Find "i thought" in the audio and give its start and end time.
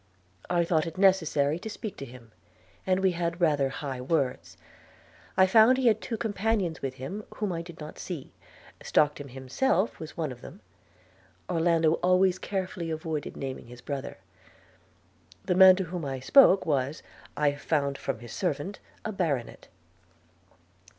0.49-0.87